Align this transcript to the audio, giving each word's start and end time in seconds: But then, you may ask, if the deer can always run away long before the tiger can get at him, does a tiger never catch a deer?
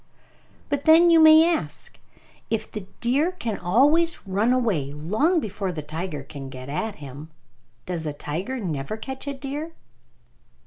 But 0.67 0.85
then, 0.85 1.11
you 1.11 1.19
may 1.19 1.43
ask, 1.47 1.99
if 2.49 2.71
the 2.71 2.87
deer 3.01 3.31
can 3.33 3.59
always 3.59 4.25
run 4.27 4.51
away 4.51 4.91
long 4.93 5.39
before 5.39 5.71
the 5.71 5.83
tiger 5.83 6.23
can 6.23 6.49
get 6.49 6.69
at 6.69 6.95
him, 6.95 7.29
does 7.85 8.07
a 8.07 8.11
tiger 8.13 8.59
never 8.59 8.97
catch 8.97 9.27
a 9.27 9.33
deer? 9.35 9.73